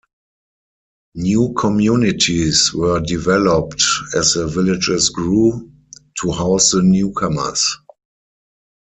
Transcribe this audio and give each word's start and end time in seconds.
New 1.13 1.53
communities 1.53 2.73
were 2.73 2.99
developed 3.01 3.83
as 4.15 4.33
the 4.33 4.47
villages 4.47 5.09
grew, 5.09 5.71
to 6.19 6.31
house 6.31 6.71
the 6.71 6.81
newcomers. 6.81 7.77